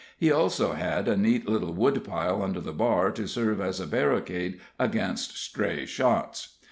He 0.17 0.31
also 0.31 0.73
had 0.73 1.07
a 1.07 1.15
neat 1.15 1.47
little 1.47 1.73
woodpile 1.73 2.41
under 2.41 2.59
the 2.59 2.73
bar 2.73 3.11
to 3.11 3.27
serve 3.27 3.61
as 3.61 3.79
a 3.79 3.85
barricade 3.85 4.59
against 4.79 5.37
stray 5.37 5.85
shots. 5.85 6.57